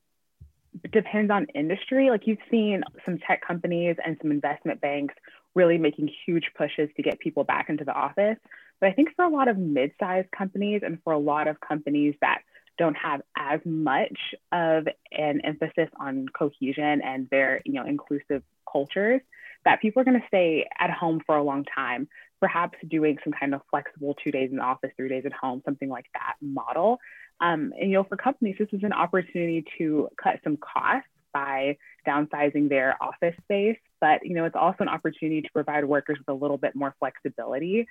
depends 0.91 1.31
on 1.31 1.45
industry. 1.55 2.09
Like 2.09 2.27
you've 2.27 2.37
seen 2.49 2.83
some 3.05 3.19
tech 3.19 3.41
companies 3.45 3.95
and 4.03 4.17
some 4.21 4.31
investment 4.31 4.81
banks 4.81 5.15
really 5.55 5.77
making 5.77 6.09
huge 6.25 6.45
pushes 6.57 6.89
to 6.95 7.03
get 7.03 7.19
people 7.19 7.43
back 7.43 7.69
into 7.69 7.83
the 7.83 7.93
office. 7.93 8.37
But 8.79 8.89
I 8.89 8.93
think 8.93 9.09
for 9.15 9.25
a 9.25 9.29
lot 9.29 9.47
of 9.47 9.57
mid-sized 9.57 10.31
companies 10.31 10.81
and 10.83 10.99
for 11.03 11.13
a 11.13 11.17
lot 11.17 11.47
of 11.47 11.59
companies 11.59 12.15
that 12.21 12.41
don't 12.77 12.95
have 12.95 13.21
as 13.37 13.59
much 13.65 14.17
of 14.51 14.87
an 15.11 15.41
emphasis 15.43 15.89
on 15.99 16.27
cohesion 16.29 17.01
and 17.03 17.27
their, 17.29 17.61
you 17.65 17.73
know, 17.73 17.85
inclusive 17.85 18.41
cultures, 18.71 19.21
that 19.65 19.81
people 19.81 20.01
are 20.01 20.05
going 20.05 20.19
to 20.19 20.27
stay 20.27 20.65
at 20.79 20.89
home 20.89 21.21
for 21.25 21.35
a 21.35 21.43
long 21.43 21.65
time, 21.65 22.07
perhaps 22.39 22.77
doing 22.87 23.17
some 23.23 23.33
kind 23.33 23.53
of 23.53 23.61
flexible 23.69 24.15
two 24.23 24.31
days 24.31 24.49
in 24.51 24.57
the 24.57 24.63
office, 24.63 24.91
three 24.95 25.09
days 25.09 25.23
at 25.25 25.33
home, 25.33 25.61
something 25.65 25.89
like 25.89 26.05
that 26.13 26.35
model. 26.41 26.99
Um, 27.41 27.73
and 27.79 27.89
you 27.89 27.93
know, 27.93 28.03
for 28.03 28.17
companies, 28.17 28.55
this 28.59 28.69
is 28.71 28.83
an 28.83 28.93
opportunity 28.93 29.65
to 29.77 30.09
cut 30.21 30.39
some 30.43 30.57
costs 30.57 31.07
by 31.33 31.77
downsizing 32.07 32.69
their 32.69 33.01
office 33.01 33.35
space. 33.43 33.77
But 34.01 34.25
you 34.25 34.33
know, 34.33 34.45
it's 34.45 34.55
also 34.55 34.77
an 34.81 34.89
opportunity 34.89 35.41
to 35.41 35.49
provide 35.53 35.85
workers 35.85 36.17
with 36.17 36.29
a 36.29 36.33
little 36.33 36.57
bit 36.57 36.75
more 36.75 36.95
flexibility. 36.99 37.87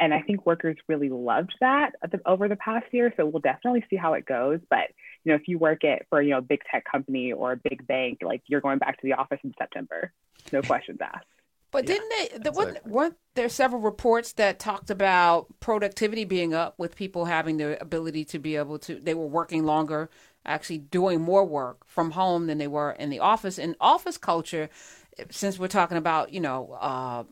And 0.00 0.14
I 0.14 0.22
think 0.22 0.46
workers 0.46 0.76
really 0.86 1.08
loved 1.08 1.54
that 1.60 1.92
over 2.24 2.46
the 2.48 2.54
past 2.56 2.86
year. 2.92 3.12
So 3.16 3.26
we'll 3.26 3.40
definitely 3.40 3.84
see 3.90 3.96
how 3.96 4.12
it 4.12 4.26
goes. 4.26 4.60
But 4.70 4.90
you 5.24 5.32
know, 5.32 5.34
if 5.34 5.48
you 5.48 5.58
work 5.58 5.82
at 5.84 6.06
for 6.08 6.22
you 6.22 6.30
know 6.30 6.38
a 6.38 6.42
big 6.42 6.60
tech 6.70 6.84
company 6.90 7.32
or 7.32 7.52
a 7.52 7.56
big 7.56 7.86
bank, 7.86 8.18
like 8.22 8.42
you're 8.46 8.60
going 8.60 8.78
back 8.78 9.00
to 9.00 9.06
the 9.06 9.14
office 9.14 9.40
in 9.42 9.54
September, 9.58 10.12
no 10.52 10.62
questions 10.62 10.98
asked. 11.00 11.26
But 11.70 11.84
yeah, 11.84 11.94
didn't 11.94 12.08
they? 12.10 12.38
The, 12.38 12.52
weren't, 12.52 12.86
weren't 12.86 13.16
there 13.34 13.48
several 13.48 13.82
reports 13.82 14.32
that 14.34 14.58
talked 14.58 14.90
about 14.90 15.46
productivity 15.60 16.24
being 16.24 16.54
up 16.54 16.78
with 16.78 16.96
people 16.96 17.26
having 17.26 17.58
the 17.58 17.80
ability 17.80 18.24
to 18.26 18.38
be 18.38 18.56
able 18.56 18.78
to? 18.80 18.98
They 18.98 19.14
were 19.14 19.26
working 19.26 19.64
longer, 19.64 20.08
actually 20.46 20.78
doing 20.78 21.20
more 21.20 21.44
work 21.44 21.86
from 21.86 22.12
home 22.12 22.46
than 22.46 22.58
they 22.58 22.68
were 22.68 22.92
in 22.92 23.10
the 23.10 23.18
office. 23.20 23.58
And 23.58 23.76
office 23.80 24.16
culture, 24.16 24.70
since 25.30 25.58
we're 25.58 25.68
talking 25.68 25.98
about 25.98 26.32
you 26.32 26.40
know 26.40 26.72
uh, 26.80 27.24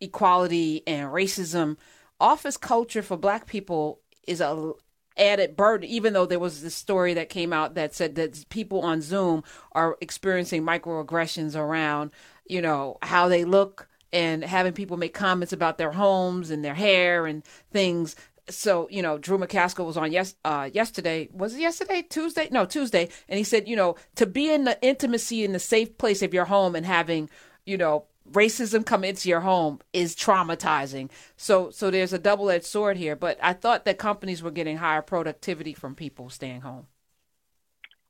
equality 0.00 0.82
and 0.86 1.10
racism, 1.10 1.78
office 2.20 2.58
culture 2.58 3.02
for 3.02 3.16
Black 3.16 3.46
people 3.46 4.00
is 4.26 4.42
a 4.42 4.72
added 5.16 5.56
burden, 5.56 5.88
even 5.88 6.12
though 6.12 6.26
there 6.26 6.38
was 6.38 6.62
this 6.62 6.74
story 6.74 7.14
that 7.14 7.28
came 7.28 7.52
out 7.52 7.74
that 7.74 7.94
said 7.94 8.14
that 8.16 8.48
people 8.48 8.80
on 8.80 9.00
Zoom 9.00 9.44
are 9.72 9.96
experiencing 10.00 10.62
microaggressions 10.62 11.56
around, 11.56 12.10
you 12.46 12.60
know, 12.62 12.98
how 13.02 13.28
they 13.28 13.44
look 13.44 13.88
and 14.12 14.44
having 14.44 14.72
people 14.72 14.96
make 14.96 15.12
comments 15.12 15.52
about 15.52 15.76
their 15.76 15.90
homes 15.90 16.50
and 16.50 16.64
their 16.64 16.74
hair 16.74 17.26
and 17.26 17.44
things. 17.72 18.14
So, 18.48 18.88
you 18.90 19.02
know, 19.02 19.18
Drew 19.18 19.38
McCaskill 19.38 19.86
was 19.86 19.96
on 19.96 20.12
yes 20.12 20.34
uh 20.44 20.70
yesterday. 20.72 21.28
Was 21.32 21.54
it 21.54 21.60
yesterday? 21.60 22.02
Tuesday? 22.02 22.48
No, 22.50 22.64
Tuesday. 22.64 23.08
And 23.28 23.38
he 23.38 23.44
said, 23.44 23.66
you 23.66 23.76
know, 23.76 23.96
to 24.16 24.26
be 24.26 24.52
in 24.52 24.64
the 24.64 24.80
intimacy 24.82 25.44
in 25.44 25.52
the 25.52 25.58
safe 25.58 25.98
place 25.98 26.22
of 26.22 26.34
your 26.34 26.44
home 26.44 26.76
and 26.76 26.86
having, 26.86 27.30
you 27.64 27.76
know, 27.76 28.04
racism 28.30 28.86
come 28.86 29.04
into 29.04 29.28
your 29.28 29.40
home 29.40 29.80
is 29.92 30.14
traumatizing. 30.14 31.10
So 31.36 31.70
so 31.70 31.90
there's 31.90 32.12
a 32.12 32.18
double 32.18 32.50
edged 32.50 32.66
sword 32.66 32.96
here. 32.96 33.16
But 33.16 33.38
I 33.42 33.54
thought 33.54 33.84
that 33.86 33.98
companies 33.98 34.42
were 34.42 34.50
getting 34.50 34.76
higher 34.76 35.02
productivity 35.02 35.74
from 35.74 35.94
people 35.94 36.30
staying 36.30 36.60
home. 36.60 36.86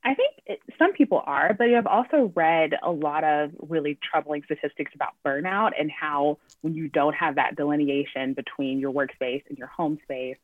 I 0.04 0.14
think 0.14 0.34
it, 0.46 0.60
some 0.78 0.92
people 0.92 1.22
are, 1.24 1.54
but 1.56 1.68
I've 1.68 1.86
also 1.86 2.30
read 2.34 2.74
a 2.82 2.90
lot 2.90 3.24
of 3.24 3.52
really 3.58 3.98
troubling 4.02 4.42
statistics 4.44 4.92
about 4.94 5.14
burnout 5.24 5.72
and 5.78 5.90
how 5.90 6.38
when 6.60 6.74
you 6.74 6.88
don't 6.88 7.14
have 7.14 7.36
that 7.36 7.56
delineation 7.56 8.34
between 8.34 8.78
your 8.80 8.92
workspace 8.92 9.42
and 9.48 9.56
your 9.56 9.68
home 9.68 9.98
space, 10.02 10.36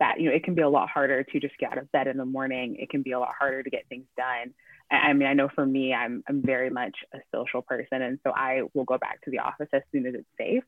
that 0.00 0.20
you 0.20 0.28
know 0.28 0.34
it 0.34 0.42
can 0.42 0.54
be 0.54 0.62
a 0.62 0.68
lot 0.68 0.88
harder 0.88 1.22
to 1.22 1.40
just 1.40 1.56
get 1.58 1.72
out 1.72 1.78
of 1.78 1.90
bed 1.92 2.08
in 2.08 2.16
the 2.16 2.24
morning. 2.24 2.76
It 2.78 2.90
can 2.90 3.02
be 3.02 3.12
a 3.12 3.20
lot 3.20 3.30
harder 3.38 3.62
to 3.62 3.70
get 3.70 3.88
things 3.88 4.06
done. 4.16 4.52
I 4.90 5.12
mean, 5.12 5.28
I 5.28 5.34
know 5.34 5.48
for 5.54 5.64
me, 5.64 5.94
I'm 5.94 6.24
I'm 6.28 6.42
very 6.42 6.70
much 6.70 6.96
a 7.12 7.18
social 7.32 7.62
person, 7.62 8.02
and 8.02 8.18
so 8.24 8.32
I 8.34 8.62
will 8.74 8.84
go 8.84 8.98
back 8.98 9.22
to 9.22 9.30
the 9.30 9.38
office 9.38 9.68
as 9.72 9.82
soon 9.92 10.06
as 10.06 10.14
it's 10.14 10.28
safe. 10.36 10.64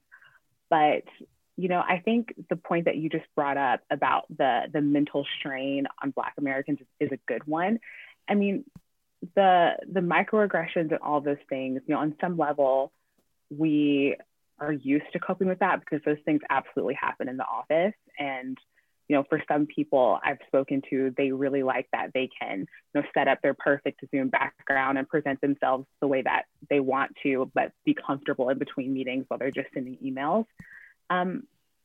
But 0.70 1.02
you 1.56 1.68
know, 1.68 1.80
I 1.80 2.02
think 2.04 2.34
the 2.50 2.56
point 2.56 2.84
that 2.84 2.96
you 2.96 3.08
just 3.08 3.24
brought 3.34 3.56
up 3.56 3.80
about 3.90 4.24
the 4.36 4.62
the 4.72 4.80
mental 4.80 5.26
strain 5.38 5.86
on 6.02 6.10
Black 6.10 6.34
Americans 6.38 6.80
is, 6.80 7.08
is 7.08 7.12
a 7.12 7.18
good 7.26 7.46
one. 7.46 7.78
I 8.28 8.34
mean, 8.34 8.64
the 9.34 9.76
the 9.90 10.00
microaggressions 10.00 10.90
and 10.90 10.98
all 11.02 11.20
those 11.20 11.36
things, 11.48 11.80
you 11.86 11.94
know, 11.94 12.00
on 12.00 12.14
some 12.20 12.36
level, 12.36 12.92
we 13.50 14.16
are 14.58 14.72
used 14.72 15.06
to 15.12 15.18
coping 15.18 15.48
with 15.48 15.58
that 15.58 15.80
because 15.80 16.00
those 16.04 16.22
things 16.24 16.40
absolutely 16.48 16.94
happen 16.94 17.28
in 17.28 17.36
the 17.36 17.44
office 17.44 17.94
and 18.18 18.56
you 19.08 19.14
know, 19.14 19.24
for 19.28 19.40
some 19.46 19.66
people 19.66 20.18
I've 20.24 20.38
spoken 20.46 20.82
to, 20.90 21.14
they 21.16 21.30
really 21.30 21.62
like 21.62 21.86
that 21.92 22.10
they 22.12 22.28
can, 22.40 22.60
you 22.60 22.66
know, 23.00 23.02
set 23.14 23.28
up 23.28 23.40
their 23.40 23.54
perfect 23.54 24.04
Zoom 24.10 24.28
background 24.28 24.98
and 24.98 25.08
present 25.08 25.40
themselves 25.40 25.86
the 26.00 26.08
way 26.08 26.22
that 26.22 26.44
they 26.68 26.80
want 26.80 27.12
to, 27.22 27.50
but 27.54 27.72
be 27.84 27.94
comfortable 27.94 28.48
in 28.48 28.58
between 28.58 28.92
meetings 28.92 29.24
while 29.28 29.38
they're 29.38 29.50
just 29.52 29.68
sending 29.72 29.96
emails. 30.04 30.46
Um, 31.08 31.44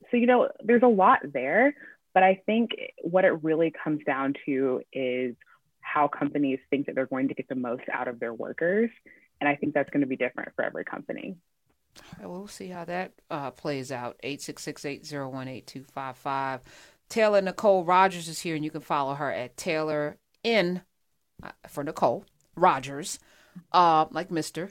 so, 0.09 0.17
you 0.17 0.25
know, 0.25 0.49
there's 0.63 0.81
a 0.81 0.87
lot 0.87 1.19
there, 1.31 1.75
but 2.13 2.23
I 2.23 2.41
think 2.45 2.71
what 3.03 3.23
it 3.23 3.43
really 3.43 3.71
comes 3.83 4.01
down 4.03 4.33
to 4.47 4.81
is 4.91 5.35
how 5.81 6.07
companies 6.07 6.59
think 6.69 6.85
that 6.85 6.95
they're 6.95 7.05
going 7.05 7.27
to 7.27 7.33
get 7.33 7.49
the 7.49 7.55
most 7.55 7.83
out 7.91 8.07
of 8.07 8.19
their 8.19 8.33
workers. 8.33 8.89
And 9.39 9.49
I 9.49 9.55
think 9.55 9.73
that's 9.73 9.89
going 9.89 10.01
to 10.01 10.07
be 10.07 10.15
different 10.15 10.53
for 10.55 10.63
every 10.63 10.85
company. 10.85 11.35
We'll 12.21 12.47
see 12.47 12.69
how 12.69 12.85
that 12.85 13.13
uh, 13.29 13.51
plays 13.51 13.91
out. 13.91 14.17
866 14.23 14.85
801 14.85 15.47
8255. 15.47 16.61
Taylor 17.09 17.41
Nicole 17.41 17.83
Rogers 17.83 18.27
is 18.27 18.39
here, 18.39 18.55
and 18.55 18.63
you 18.63 18.71
can 18.71 18.81
follow 18.81 19.15
her 19.15 19.31
at 19.31 19.57
Taylor 19.57 20.17
in 20.43 20.81
uh, 21.43 21.51
for 21.67 21.83
Nicole 21.83 22.25
Rogers, 22.55 23.19
uh, 23.73 24.05
like 24.11 24.31
Mister. 24.31 24.69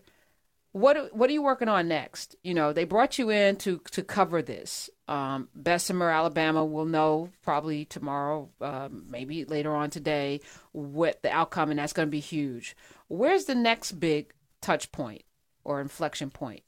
What 0.73 1.15
what 1.15 1.29
are 1.29 1.33
you 1.33 1.43
working 1.43 1.69
on 1.69 1.89
next? 1.89 2.37
You 2.45 2.55
know, 2.55 2.73
they 2.73 2.85
brought 2.85 3.19
you 3.19 3.31
in 3.31 3.57
to 3.57 3.81
to 3.91 4.03
cover 4.05 4.41
this. 4.41 4.89
Um, 5.09 5.49
Bessemer, 5.55 6.11
Alabama, 6.11 6.65
will 6.65 6.85
know 6.85 7.31
probably 7.43 7.85
tomorrow, 7.85 8.49
uh, 8.61 8.89
maybe 8.91 9.45
later 9.45 9.75
on 9.75 9.91
today, 9.91 10.41
what 10.71 11.23
the 11.23 11.31
outcome, 11.31 11.71
and 11.71 11.79
that's 11.81 11.93
going 11.93 12.07
to 12.07 12.11
be 12.11 12.21
huge. 12.21 12.77
Where's 13.09 13.47
the 13.47 13.57
next 13.57 13.93
big 13.99 14.33
touch 14.61 14.93
point 14.93 15.23
or 15.65 15.81
inflection 15.81 16.31
point? 16.31 16.63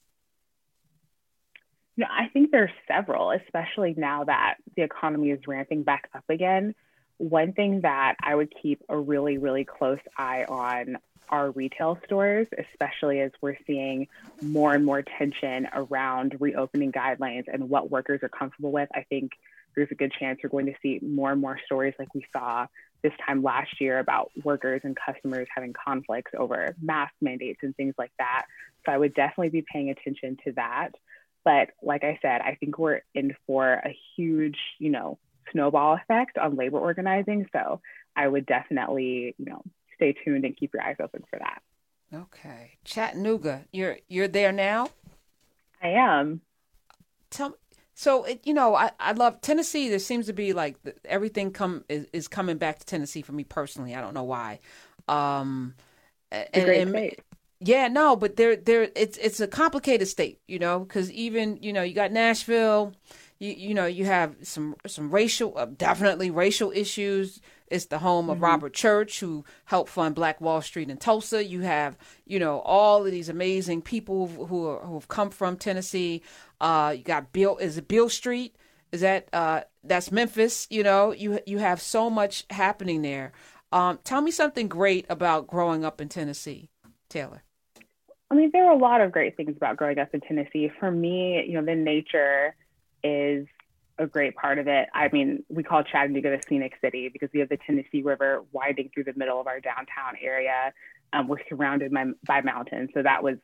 You 1.94 2.02
know, 2.02 2.11
I 2.11 2.28
think 2.28 2.50
there's 2.50 2.71
several, 2.88 3.30
especially 3.30 3.94
now 3.97 4.25
that 4.25 4.54
the 4.76 4.82
economy 4.82 5.30
is 5.30 5.47
ramping 5.47 5.85
back 5.85 6.09
up 6.14 6.25
again. 6.28 6.75
One 7.18 7.52
thing 7.52 7.82
that 7.82 8.16
I 8.21 8.35
would 8.35 8.52
keep 8.61 8.82
a 8.88 8.99
really, 8.99 9.38
really 9.38 9.64
close 9.64 10.00
eye 10.16 10.44
on 10.49 10.97
are 11.29 11.50
retail 11.50 11.99
stores, 12.05 12.47
especially 12.59 13.21
as 13.21 13.31
we're 13.41 13.57
seeing 13.67 14.07
more 14.43 14.75
and 14.75 14.85
more 14.85 15.02
tension 15.02 15.69
around 15.73 16.37
reopening 16.41 16.93
guidelines 16.93 17.45
and 17.52 17.69
what 17.69 17.91
workers 17.91 18.21
are 18.23 18.29
comfortable 18.29 18.73
with. 18.73 18.88
I 18.95 19.05
think 19.09 19.33
there's 19.75 19.91
a 19.91 19.95
good 19.95 20.12
chance 20.19 20.41
we're 20.43 20.50
going 20.50 20.67
to 20.67 20.75
see 20.83 21.00
more 21.02 21.33
and 21.33 21.41
more 21.41 21.59
stories 21.64 21.95
like 21.99 22.14
we 22.14 22.25
saw 22.33 22.67
this 23.02 23.12
time 23.26 23.43
last 23.43 23.81
year 23.81 23.99
about 23.99 24.31
workers 24.45 24.83
and 24.85 24.97
customers 24.97 25.49
having 25.55 25.73
conflicts 25.73 26.33
over 26.38 26.75
mask 26.81 27.14
mandates 27.21 27.61
and 27.62 27.75
things 27.76 27.95
like 27.99 28.12
that. 28.19 28.45
So 28.85 28.93
I 28.93 28.99
would 28.99 29.14
definitely 29.14 29.49
be 29.49 29.64
paying 29.73 29.91
attention 29.91 30.37
to 30.45 30.52
that. 30.52 30.91
But 31.45 31.71
like 31.83 32.05
I 32.05 32.19
said, 32.23 32.41
I 32.41 32.57
think 32.61 32.79
we're 32.79 33.00
in 33.14 33.35
for 33.47 33.73
a 33.73 33.97
huge, 34.17 34.59
you 34.79 34.91
know, 34.91 35.19
snowball 35.50 35.95
effect 35.95 36.38
on 36.38 36.57
labor 36.57 36.79
organizing. 36.79 37.47
So 37.52 37.81
I 38.14 38.29
would 38.29 38.47
definitely, 38.47 39.35
you 39.38 39.45
know, 39.47 39.62
stay 40.02 40.14
tuned 40.25 40.44
and 40.44 40.56
keep 40.56 40.75
your 40.75 40.82
eyes 40.82 40.97
open 41.00 41.23
for 41.30 41.38
that. 41.38 41.62
Okay. 42.14 42.73
Chattanooga, 42.85 43.64
you're 43.73 43.99
you're 44.09 44.28
there 44.28 44.52
now? 44.52 44.88
I 45.82 45.88
am. 45.88 46.40
Tell 47.30 47.56
so 47.94 48.25
it, 48.25 48.40
you 48.44 48.52
know, 48.52 48.75
I, 48.75 48.90
I 48.99 49.12
love 49.12 49.40
Tennessee. 49.40 49.88
There 49.88 49.99
seems 49.99 50.26
to 50.26 50.32
be 50.32 50.52
like 50.52 50.76
everything 51.04 51.52
come 51.52 51.85
is, 51.88 52.06
is 52.12 52.28
coming 52.28 52.59
back 52.59 52.80
to 52.80 52.87
Tennessee 52.87 53.23
for 53.23 53.32
me 53.32 53.44
personally. 53.44 53.94
I 53.94 54.00
don't 54.00 54.14
know 54.14 54.25
why. 54.25 54.59
Um, 55.09 55.75
and, 56.30 56.49
great 56.52 56.80
and. 56.82 57.12
Yeah, 57.64 57.87
no, 57.87 58.16
but 58.16 58.35
there, 58.35 58.56
there, 58.56 58.90
it's 58.97 59.16
it's 59.18 59.38
a 59.38 59.47
complicated 59.47 60.09
state, 60.09 60.40
you 60.49 60.59
know, 60.59 60.80
because 60.80 61.12
even 61.12 61.59
you 61.62 61.73
know 61.73 61.82
you 61.82 61.94
got 61.94 62.11
Nashville, 62.11 62.92
you 63.43 63.55
you 63.59 63.75
know 63.75 63.87
you 63.87 64.05
have 64.05 64.37
some 64.43 64.77
some 64.87 65.11
racial, 65.11 65.53
uh, 65.59 65.67
definitely 65.67 66.31
racial 66.31 66.71
issues. 66.71 67.41
It's 67.67 67.87
the 67.87 67.99
home 67.99 68.31
of 68.31 68.37
mm-hmm. 68.37 68.45
Robert 68.45 68.73
Church, 68.73 69.19
who 69.19 69.45
helped 69.65 69.91
fund 69.91 70.15
Black 70.15 70.41
Wall 70.41 70.63
Street 70.63 70.89
in 70.89 70.97
Tulsa. 70.97 71.45
You 71.45 71.63
have 71.63 71.99
you 72.25 72.39
know 72.39 72.61
all 72.61 73.05
of 73.05 73.11
these 73.11 73.29
amazing 73.29 73.83
people 73.83 74.29
who 74.29 74.67
are, 74.69 74.81
who 74.87 74.95
have 74.95 75.09
come 75.09 75.31
from 75.31 75.57
Tennessee. 75.57 76.23
Uh, 76.61 76.95
you 76.97 77.03
got 77.03 77.33
Bill 77.33 77.57
is 77.57 77.77
it 77.77 77.89
Beale 77.89 78.09
Street? 78.09 78.55
Is 78.93 79.01
that 79.01 79.29
uh, 79.33 79.63
that's 79.83 80.13
Memphis? 80.13 80.69
You 80.71 80.85
know, 80.85 81.13
you 81.13 81.41
you 81.45 81.59
have 81.59 81.83
so 81.83 82.09
much 82.09 82.45
happening 82.51 83.03
there. 83.03 83.33
Um, 83.73 83.99
tell 84.05 84.21
me 84.21 84.31
something 84.31 84.69
great 84.69 85.05
about 85.09 85.49
growing 85.49 85.85
up 85.85 86.01
in 86.01 86.09
Tennessee, 86.09 86.69
Taylor. 87.09 87.43
I 88.31 88.35
mean, 88.35 88.51
there 88.53 88.67
are 88.67 88.73
a 88.73 88.79
lot 88.79 89.01
of 89.01 89.11
great 89.11 89.37
things 89.37 89.57
about 89.57 89.79
growing 89.79 89.99
up 89.99 90.15
in 90.15 90.21
Tennessee. 90.21 90.71
For 90.79 90.91
me, 90.91 91.45
you 91.47 91.55
know, 91.55 91.65
the 91.65 91.75
nature 91.75 92.55
is 93.02 93.47
a 93.99 94.06
great 94.06 94.35
part 94.35 94.59
of 94.59 94.68
it. 94.68 94.88
I 94.94 95.09
mean, 95.12 95.44
we 95.49 95.62
call 95.62 95.82
Chattanooga 95.82 96.30
the 96.30 96.42
scenic 96.49 96.75
city 96.80 97.09
because 97.12 97.28
we 97.32 97.40
have 97.40 97.49
the 97.49 97.59
Tennessee 97.59 98.02
River 98.02 98.44
winding 98.52 98.90
through 98.92 99.04
the 99.04 99.12
middle 99.16 99.40
of 99.40 99.47
our 99.47 99.61
downtown 99.61 100.16
area. 100.21 100.73
Um, 101.12 101.28
we're 101.28 101.47
surrounded 101.49 101.92
by, 101.92 102.06
by 102.26 102.40
mountains, 102.40 102.90
so 102.94 103.02
that 103.02 103.23
was, 103.23 103.37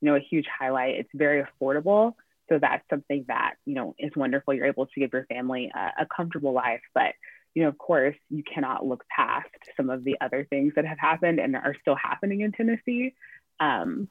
you 0.00 0.06
know, 0.10 0.16
a 0.16 0.20
huge 0.20 0.46
highlight. 0.46 0.94
It's 0.94 1.10
very 1.12 1.44
affordable, 1.44 2.14
so 2.48 2.58
that's 2.60 2.88
something 2.88 3.24
that 3.28 3.54
you 3.64 3.74
know 3.74 3.94
is 3.98 4.12
wonderful. 4.14 4.54
You're 4.54 4.66
able 4.66 4.86
to 4.86 5.00
give 5.00 5.12
your 5.12 5.26
family 5.26 5.72
a, 5.74 6.02
a 6.02 6.06
comfortable 6.06 6.52
life, 6.52 6.82
but 6.94 7.14
you 7.54 7.62
know, 7.62 7.68
of 7.68 7.78
course, 7.78 8.14
you 8.28 8.42
cannot 8.42 8.86
look 8.86 9.04
past 9.08 9.48
some 9.78 9.88
of 9.88 10.04
the 10.04 10.18
other 10.20 10.46
things 10.48 10.74
that 10.76 10.84
have 10.84 10.98
happened 10.98 11.40
and 11.40 11.56
are 11.56 11.74
still 11.80 11.96
happening 11.96 12.42
in 12.42 12.52
Tennessee. 12.52 13.14
Um, 13.58 14.08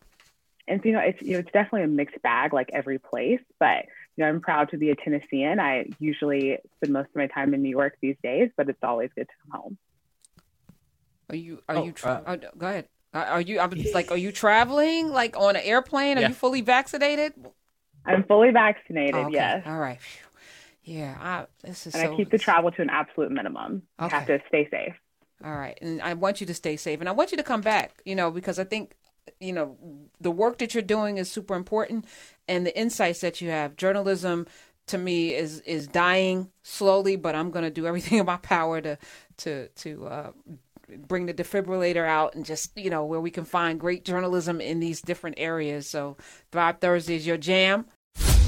and 0.68 0.82
so, 0.82 0.90
you 0.90 0.94
know, 0.94 1.00
it's 1.00 1.22
you 1.22 1.34
know, 1.34 1.40
it's 1.40 1.52
definitely 1.52 1.84
a 1.84 1.88
mixed 1.88 2.22
bag 2.24 2.54
like 2.54 2.72
every 2.74 2.98
place, 2.98 3.42
but 3.60 3.86
you 4.16 4.24
know, 4.24 4.30
I'm 4.30 4.42
proud 4.42 4.70
to 4.72 4.78
be 4.78 4.90
a 4.92 4.96
Tennessean. 4.96 5.60
I 5.60 5.86
usually 6.00 6.58
spend 6.78 6.94
most 6.94 7.10
of 7.10 7.16
my 7.16 7.28
time 7.28 7.54
in 7.54 7.62
New 7.62 7.70
York 7.70 7.98
these 8.02 8.16
days, 8.24 8.50
but 8.56 8.70
it's 8.70 8.84
always 8.84 9.10
good 9.16 9.28
to 9.28 9.34
come 9.52 9.62
home. 9.62 9.78
Are 11.30 11.36
you 11.36 11.62
are 11.68 11.78
oh, 11.78 11.84
you 11.84 11.92
tra- 11.92 12.24
uh, 12.26 12.38
oh, 12.42 12.50
go 12.58 12.68
ahead. 12.68 12.88
Are 13.14 13.42
you 13.42 13.60
I'm 13.60 13.72
just 13.72 13.94
like 13.94 14.12
are 14.12 14.18
you 14.18 14.32
traveling 14.32 15.10
like 15.10 15.38
on 15.38 15.56
an 15.56 15.62
airplane? 15.64 16.18
Are 16.18 16.22
yeah. 16.22 16.28
you 16.30 16.34
fully 16.34 16.62
vaccinated? 16.62 17.34
I'm 18.06 18.24
fully 18.24 18.52
vaccinated, 18.52 19.16
oh, 19.16 19.26
okay. 19.26 19.34
yes. 19.34 19.64
All 19.66 19.80
right. 19.80 20.00
Yeah, 20.84 21.18
I, 21.20 21.46
this 21.68 21.88
is 21.88 21.96
and 21.96 22.04
so, 22.04 22.14
I 22.14 22.16
keep 22.16 22.30
the 22.30 22.38
travel 22.38 22.70
to 22.72 22.82
an 22.82 22.92
absolute 22.92 23.32
minimum. 23.32 23.82
Okay. 24.00 24.16
I 24.16 24.20
have 24.20 24.28
to 24.28 24.40
stay 24.48 24.70
safe. 24.70 24.94
All 25.44 25.56
right, 25.56 25.78
and 25.82 26.00
I 26.02 26.14
want 26.14 26.40
you 26.40 26.48
to 26.48 26.54
stay 26.54 26.78
safe, 26.78 27.00
and 27.00 27.10
I 27.10 27.12
want 27.12 27.32
you 27.32 27.38
to 27.38 27.44
come 27.44 27.62
back. 27.62 28.02
You 28.06 28.16
know, 28.16 28.30
because 28.30 28.60
I 28.60 28.66
think 28.66 28.96
you 29.40 29.54
know 29.54 29.78
the 30.20 30.32
work 30.32 30.58
that 30.60 30.74
you're 30.74 30.84
doing 30.84 31.18
is 31.18 31.30
super 31.30 31.56
important 31.56 32.06
and 32.48 32.66
the 32.66 32.78
insights 32.78 33.22
that 33.22 33.42
you 33.42 33.50
have. 33.50 33.76
Journalism 33.76 34.48
to 34.88 34.98
me 34.98 35.34
is 35.34 35.62
is 35.62 35.88
dying 35.88 36.52
slowly 36.62 37.16
but 37.16 37.34
i'm 37.34 37.50
going 37.50 37.66
to 37.66 37.72
do 37.72 37.88
everything 37.88 38.20
in 38.20 38.26
my 38.28 38.38
power 38.38 38.80
to 38.80 38.96
to 39.36 39.68
to 39.70 40.06
uh, 40.06 40.32
bring 40.88 41.26
the 41.26 41.34
defibrillator 41.34 42.06
out 42.06 42.36
and 42.36 42.46
just 42.46 42.78
you 42.78 42.90
know 42.90 43.06
where 43.06 43.20
we 43.20 43.32
can 43.32 43.46
find 43.46 43.80
great 43.80 44.06
journalism 44.06 44.62
in 44.62 44.80
these 44.80 45.02
different 45.02 45.38
areas. 45.40 45.88
So 45.88 46.18
thrive 46.52 46.80
thursday 46.80 47.16
is 47.16 47.28
your 47.28 47.38
jam 47.38 47.86